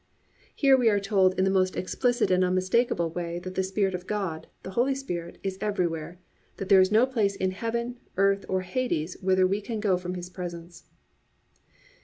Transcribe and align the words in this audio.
"+ 0.29 0.55
Here 0.55 0.75
we 0.75 0.89
are 0.89 0.99
told 0.99 1.37
in 1.37 1.43
the 1.45 1.51
most 1.51 1.75
explicit 1.75 2.31
and 2.31 2.43
unmistakable 2.43 3.11
way 3.11 3.37
that 3.37 3.53
the 3.53 3.61
Spirit 3.61 3.93
of 3.93 4.07
God, 4.07 4.47
the 4.63 4.71
Holy 4.71 4.95
Spirit, 4.95 5.37
is 5.43 5.59
everywhere; 5.61 6.17
that 6.57 6.69
there 6.69 6.81
is 6.81 6.91
no 6.91 7.05
place 7.05 7.35
in 7.35 7.51
heaven, 7.51 7.99
earth 8.17 8.43
or 8.49 8.61
hades 8.61 9.15
whither 9.21 9.45
we 9.45 9.61
can 9.61 9.79
go 9.79 9.97
from 9.97 10.15
His 10.15 10.27
presence. 10.31 10.85